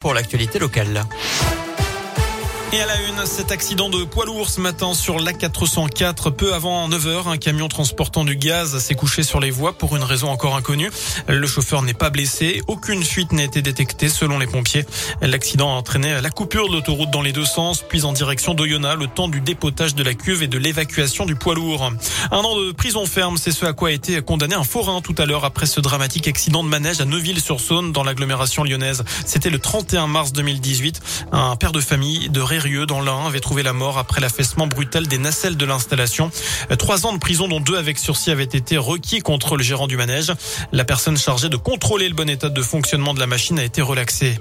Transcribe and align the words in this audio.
pour 0.00 0.14
l'actualité 0.14 0.58
locale. 0.58 1.04
Et 2.72 2.80
à 2.80 2.86
la 2.86 3.00
une, 3.02 3.26
cet 3.26 3.50
accident 3.50 3.88
de 3.88 4.04
poids 4.04 4.26
lourd 4.26 4.48
ce 4.48 4.60
matin 4.60 4.94
sur 4.94 5.18
l'A404. 5.18 6.30
Peu 6.30 6.54
avant 6.54 6.88
9h, 6.88 7.28
un 7.28 7.36
camion 7.36 7.66
transportant 7.66 8.24
du 8.24 8.36
gaz 8.36 8.78
s'est 8.78 8.94
couché 8.94 9.24
sur 9.24 9.40
les 9.40 9.50
voies 9.50 9.72
pour 9.72 9.96
une 9.96 10.04
raison 10.04 10.28
encore 10.28 10.54
inconnue. 10.54 10.88
Le 11.26 11.46
chauffeur 11.48 11.82
n'est 11.82 11.94
pas 11.94 12.10
blessé. 12.10 12.62
Aucune 12.68 13.02
fuite 13.02 13.32
n'a 13.32 13.42
été 13.42 13.60
détectée 13.60 14.08
selon 14.08 14.38
les 14.38 14.46
pompiers. 14.46 14.84
L'accident 15.20 15.74
a 15.74 15.78
entraîné 15.78 16.20
la 16.20 16.30
coupure 16.30 16.68
de 16.68 16.74
l'autoroute 16.74 17.10
dans 17.10 17.22
les 17.22 17.32
deux 17.32 17.44
sens, 17.44 17.82
puis 17.82 18.04
en 18.04 18.12
direction 18.12 18.54
d'Oyonnax, 18.54 19.00
le 19.00 19.08
temps 19.08 19.26
du 19.26 19.40
dépotage 19.40 19.96
de 19.96 20.04
la 20.04 20.14
cuve 20.14 20.44
et 20.44 20.48
de 20.48 20.58
l'évacuation 20.58 21.26
du 21.26 21.34
poids 21.34 21.56
lourd. 21.56 21.90
Un 22.30 22.38
an 22.38 22.56
de 22.56 22.70
prison 22.70 23.04
ferme, 23.04 23.36
c'est 23.36 23.50
ce 23.50 23.66
à 23.66 23.72
quoi 23.72 23.88
a 23.88 23.92
été 23.92 24.22
condamné 24.22 24.54
un 24.54 24.62
forain 24.62 25.00
tout 25.00 25.16
à 25.18 25.26
l'heure 25.26 25.44
après 25.44 25.66
ce 25.66 25.80
dramatique 25.80 26.28
accident 26.28 26.62
de 26.62 26.68
manège 26.68 27.00
à 27.00 27.04
Neuville-sur-Saône 27.04 27.90
dans 27.90 28.04
l'agglomération 28.04 28.62
lyonnaise. 28.62 29.02
C'était 29.26 29.50
le 29.50 29.58
31 29.58 30.06
mars 30.06 30.32
2018. 30.32 31.00
Un 31.32 31.56
père 31.56 31.72
de 31.72 31.80
famille 31.80 32.28
de 32.28 32.40
Ré 32.40 32.59
dans 32.86 33.00
l'un 33.00 33.26
avait 33.26 33.40
trouvé 33.40 33.62
la 33.62 33.72
mort 33.72 33.96
après 33.96 34.20
l'affaissement 34.20 34.66
brutal 34.66 35.06
des 35.06 35.16
nacelles 35.16 35.56
de 35.56 35.64
l'installation. 35.64 36.30
Trois 36.78 37.06
ans 37.06 37.14
de 37.14 37.18
prison, 37.18 37.48
dont 37.48 37.60
deux 37.60 37.76
avec 37.76 37.98
sursis, 37.98 38.30
avaient 38.30 38.44
été 38.44 38.76
requis 38.76 39.20
contre 39.20 39.56
le 39.56 39.62
gérant 39.62 39.86
du 39.86 39.96
manège. 39.96 40.32
La 40.70 40.84
personne 40.84 41.16
chargée 41.16 41.48
de 41.48 41.56
contrôler 41.56 42.06
le 42.08 42.14
bon 42.14 42.28
état 42.28 42.50
de 42.50 42.62
fonctionnement 42.62 43.14
de 43.14 43.20
la 43.20 43.26
machine 43.26 43.58
a 43.58 43.64
été 43.64 43.80
relaxée. 43.80 44.38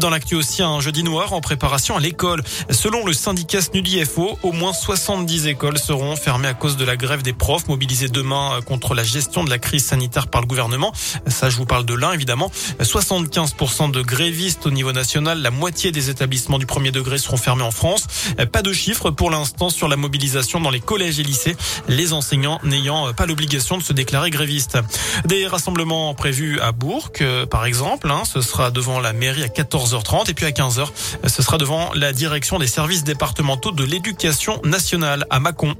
Dans 0.00 0.10
l'actu 0.10 0.34
aussi, 0.34 0.62
un 0.62 0.80
jeudi 0.80 1.04
noir 1.04 1.32
en 1.32 1.40
préparation 1.40 1.96
à 1.96 2.00
l'école. 2.00 2.42
Selon 2.70 3.06
le 3.06 3.12
syndicat 3.12 3.62
SNUDIFO, 3.62 4.38
au 4.42 4.52
moins 4.52 4.72
70 4.72 5.46
écoles 5.46 5.78
seront 5.78 6.16
fermées 6.16 6.48
à 6.48 6.54
cause 6.54 6.76
de 6.76 6.84
la 6.84 6.96
grève 6.96 7.22
des 7.22 7.32
profs 7.32 7.68
mobilisés 7.68 8.08
demain 8.08 8.58
contre 8.66 8.94
la 8.94 9.04
gestion 9.04 9.44
de 9.44 9.50
la 9.50 9.58
crise 9.58 9.84
sanitaire 9.84 10.26
par 10.26 10.40
le 10.40 10.48
gouvernement. 10.48 10.92
Ça, 11.28 11.50
je 11.50 11.56
vous 11.56 11.66
parle 11.66 11.84
de 11.84 11.94
l'un, 11.94 12.12
évidemment. 12.12 12.50
75% 12.80 13.92
de 13.92 14.02
grévistes 14.02 14.66
au 14.66 14.70
niveau 14.70 14.92
national. 14.92 15.40
La 15.40 15.52
moitié 15.52 15.92
des 15.92 16.10
établissements 16.10 16.58
du 16.58 16.66
premier 16.66 16.90
degré 16.90 17.18
seront 17.18 17.36
fermés 17.36 17.59
en 17.62 17.70
France. 17.70 18.06
Pas 18.52 18.62
de 18.62 18.72
chiffres 18.72 19.10
pour 19.10 19.30
l'instant 19.30 19.70
sur 19.70 19.88
la 19.88 19.96
mobilisation 19.96 20.60
dans 20.60 20.70
les 20.70 20.80
collèges 20.80 21.20
et 21.20 21.22
lycées, 21.22 21.56
les 21.88 22.12
enseignants 22.12 22.60
n'ayant 22.64 23.12
pas 23.12 23.26
l'obligation 23.26 23.78
de 23.78 23.82
se 23.82 23.92
déclarer 23.92 24.30
grévistes. 24.30 24.78
Des 25.24 25.46
rassemblements 25.46 26.14
prévus 26.14 26.60
à 26.60 26.72
Bourg, 26.72 27.10
euh, 27.20 27.46
par 27.46 27.64
exemple, 27.64 28.10
hein, 28.10 28.22
ce 28.24 28.40
sera 28.40 28.70
devant 28.70 29.00
la 29.00 29.12
mairie 29.12 29.42
à 29.42 29.48
14h30 29.48 30.30
et 30.30 30.34
puis 30.34 30.46
à 30.46 30.50
15h, 30.50 30.88
ce 31.26 31.42
sera 31.42 31.58
devant 31.58 31.90
la 31.94 32.12
direction 32.12 32.58
des 32.58 32.66
services 32.66 33.04
départementaux 33.04 33.72
de 33.72 33.84
l'éducation 33.84 34.60
nationale 34.64 35.26
à 35.30 35.40
Mâcon. 35.40 35.76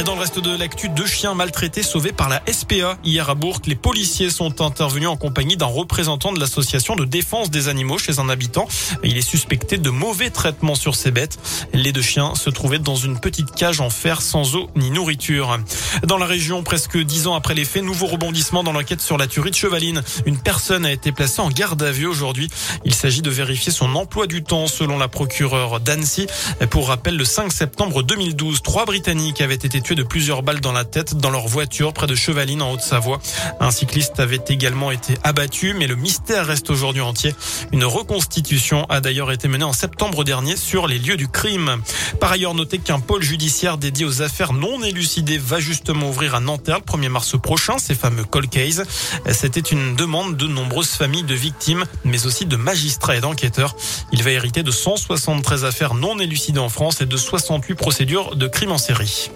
Dans 0.00 0.14
le 0.14 0.20
reste 0.20 0.40
de 0.40 0.56
l'actu, 0.56 0.88
deux 0.88 1.06
chiens 1.06 1.34
maltraités 1.34 1.82
sauvés 1.82 2.12
par 2.12 2.28
la 2.28 2.42
SPA. 2.50 2.96
Hier 3.04 3.28
à 3.28 3.34
Bourg, 3.34 3.60
les 3.66 3.76
policiers 3.76 4.30
sont 4.30 4.62
intervenus 4.62 5.08
en 5.08 5.16
compagnie 5.16 5.56
d'un 5.56 5.66
représentant 5.66 6.32
de 6.32 6.40
l'association 6.40 6.96
de 6.96 7.04
défense 7.04 7.50
des 7.50 7.68
animaux 7.68 7.98
chez 7.98 8.18
un 8.18 8.28
habitant. 8.28 8.66
Il 9.04 9.16
est 9.16 9.20
suspecté 9.20 9.76
de 9.78 9.90
mauvais 9.90 10.30
traitements 10.30 10.74
sur 10.74 10.96
ces 10.96 11.10
bêtes. 11.10 11.38
Les 11.74 11.92
deux 11.92 12.02
chiens 12.02 12.34
se 12.34 12.48
trouvaient 12.48 12.78
dans 12.78 12.96
une 12.96 13.20
petite 13.20 13.52
cage 13.54 13.80
en 13.80 13.90
fer 13.90 14.22
sans 14.22 14.56
eau 14.56 14.70
ni 14.76 14.90
nourriture. 14.90 15.58
Dans 16.06 16.18
la 16.18 16.26
région, 16.26 16.62
presque 16.62 16.98
dix 16.98 17.26
ans 17.26 17.34
après 17.34 17.54
les 17.54 17.64
faits, 17.64 17.82
nouveau 17.82 18.06
rebondissement 18.06 18.62
dans 18.64 18.72
l'enquête 18.72 19.00
sur 19.00 19.18
la 19.18 19.26
tuerie 19.26 19.50
de 19.50 19.56
Chevaline. 19.56 20.02
Une 20.26 20.38
personne 20.38 20.84
a 20.84 20.92
été 20.92 21.12
placée 21.12 21.40
en 21.40 21.50
garde 21.50 21.82
à 21.82 21.90
vue 21.90 22.06
aujourd'hui. 22.06 22.48
Il 22.84 22.94
s'agit 22.94 23.22
de 23.22 23.30
vérifier 23.30 23.72
son 23.72 23.94
emploi 23.94 24.26
du 24.26 24.42
temps 24.42 24.66
selon 24.66 24.98
la 24.98 25.08
procureure 25.08 25.80
d'Annecy. 25.80 26.26
Pour 26.70 26.88
rappel, 26.88 27.16
le 27.16 27.24
5 27.24 27.52
septembre 27.52 28.02
2012, 28.02 28.62
trois 28.62 28.84
Britanniques 28.84 29.40
avaient 29.40 29.54
été 29.54 29.80
tués 29.80 29.94
de 29.94 30.02
plusieurs 30.02 30.42
balles 30.42 30.60
dans 30.60 30.72
la 30.72 30.84
tête 30.84 31.16
dans 31.16 31.30
leur 31.30 31.46
voiture 31.46 31.92
près 31.92 32.06
de 32.06 32.14
Chevaline 32.14 32.62
en 32.62 32.72
Haute-Savoie. 32.72 33.20
Un 33.60 33.70
cycliste 33.70 34.20
avait 34.20 34.40
également 34.48 34.90
été 34.90 35.14
abattu, 35.22 35.74
mais 35.74 35.86
le 35.86 35.96
mystère 35.96 36.46
reste 36.46 36.70
aujourd'hui 36.70 37.02
entier. 37.02 37.34
Une 37.72 37.84
reconstitution 37.84 38.84
a 38.88 39.00
d'ailleurs 39.00 39.30
été 39.30 39.48
menée 39.48 39.64
en 39.64 39.72
septembre 39.72 40.24
dernier 40.24 40.56
sur 40.56 40.86
les 40.86 40.98
lieux 40.98 41.16
du 41.16 41.28
crime. 41.28 41.82
Par 42.20 42.32
ailleurs, 42.32 42.54
notez 42.54 42.78
qu'un 42.78 43.00
pôle 43.00 43.22
judiciaire 43.22 43.78
dédié 43.78 44.06
aux 44.06 44.22
affaires 44.22 44.52
non 44.52 44.82
élucidées 44.82 45.38
va 45.38 45.60
ouvrir 45.90 46.34
à 46.34 46.40
Nanterre 46.40 46.78
le 46.78 46.92
1er 46.92 47.08
mars 47.08 47.36
prochain, 47.40 47.78
ces 47.78 47.94
fameux 47.94 48.24
cold 48.24 48.48
cases. 48.48 48.82
C'était 49.30 49.60
une 49.60 49.96
demande 49.96 50.36
de 50.36 50.46
nombreuses 50.46 50.90
familles 50.90 51.24
de 51.24 51.34
victimes, 51.34 51.84
mais 52.04 52.26
aussi 52.26 52.46
de 52.46 52.56
magistrats 52.56 53.16
et 53.16 53.20
d'enquêteurs. 53.20 53.76
Il 54.12 54.22
va 54.22 54.30
hériter 54.30 54.62
de 54.62 54.70
173 54.70 55.64
affaires 55.64 55.94
non 55.94 56.18
élucidées 56.18 56.60
en 56.60 56.68
France 56.68 57.00
et 57.00 57.06
de 57.06 57.16
68 57.16 57.74
procédures 57.74 58.36
de 58.36 58.46
crimes 58.46 58.72
en 58.72 58.78
série. 58.78 59.30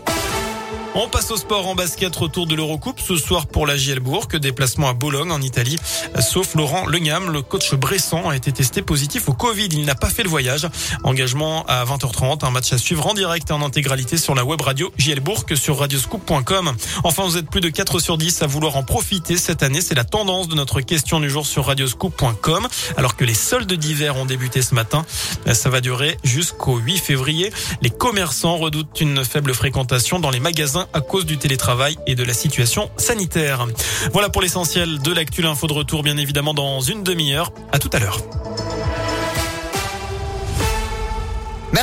On 0.98 1.08
passe 1.08 1.30
au 1.30 1.36
sport 1.36 1.66
en 1.66 1.74
basket, 1.74 2.16
retour 2.16 2.46
de 2.46 2.54
l'Eurocoupe 2.54 3.00
ce 3.00 3.16
soir 3.16 3.48
pour 3.48 3.66
la 3.66 3.76
JL 3.76 4.00
Bourg, 4.00 4.28
déplacement 4.28 4.88
à 4.88 4.94
Bologne 4.94 5.30
en 5.30 5.42
Italie. 5.42 5.76
Sauf 6.20 6.54
Laurent 6.54 6.86
Legnam, 6.86 7.30
le 7.30 7.42
coach 7.42 7.74
bressan 7.74 8.30
a 8.30 8.34
été 8.34 8.50
testé 8.50 8.80
positif 8.80 9.28
au 9.28 9.34
Covid. 9.34 9.68
Il 9.72 9.84
n'a 9.84 9.94
pas 9.94 10.08
fait 10.08 10.22
le 10.22 10.30
voyage. 10.30 10.66
Engagement 11.04 11.66
à 11.66 11.84
20h30, 11.84 12.46
un 12.46 12.50
match 12.50 12.72
à 12.72 12.78
suivre 12.78 13.06
en 13.06 13.12
direct 13.12 13.50
et 13.50 13.52
en 13.52 13.60
intégralité 13.60 14.16
sur 14.16 14.34
la 14.34 14.46
web 14.46 14.62
radio 14.62 14.90
JL 14.96 15.20
Bourg 15.20 15.44
sur 15.54 15.78
radioscoop.com. 15.78 16.72
Enfin, 17.04 17.24
vous 17.24 17.36
êtes 17.36 17.50
plus 17.50 17.60
de 17.60 17.68
4 17.68 17.98
sur 17.98 18.16
10 18.16 18.40
à 18.40 18.46
vouloir 18.46 18.76
en 18.76 18.82
profiter 18.82 19.36
cette 19.36 19.62
année. 19.62 19.82
C'est 19.82 19.94
la 19.94 20.04
tendance 20.04 20.48
de 20.48 20.54
notre 20.54 20.80
question 20.80 21.20
du 21.20 21.28
jour 21.28 21.44
sur 21.44 21.66
radioscoop.com. 21.66 22.68
Alors 22.96 23.16
que 23.16 23.26
les 23.26 23.34
soldes 23.34 23.70
d'hiver 23.70 24.16
ont 24.16 24.24
débuté 24.24 24.62
ce 24.62 24.74
matin, 24.74 25.04
ça 25.52 25.68
va 25.68 25.82
durer 25.82 26.16
jusqu'au 26.24 26.78
8 26.78 26.96
février. 26.96 27.52
Les 27.82 27.90
commerçants 27.90 28.56
redoutent 28.56 28.98
une 29.02 29.26
faible 29.26 29.52
fréquentation 29.52 30.20
dans 30.20 30.30
les 30.30 30.40
magasins 30.40 30.85
à 30.92 31.00
cause 31.00 31.26
du 31.26 31.38
télétravail 31.38 31.96
et 32.06 32.14
de 32.14 32.24
la 32.24 32.34
situation 32.34 32.90
sanitaire. 32.96 33.66
Voilà 34.12 34.28
pour 34.28 34.42
l'essentiel 34.42 35.00
de 35.00 35.12
l'actu. 35.12 35.44
Info 35.46 35.66
de 35.66 35.72
retour, 35.72 36.02
bien 36.02 36.16
évidemment, 36.16 36.54
dans 36.54 36.80
une 36.80 37.02
demi-heure. 37.02 37.52
À 37.72 37.78
tout 37.78 37.90
à 37.92 37.98
l'heure. 37.98 38.18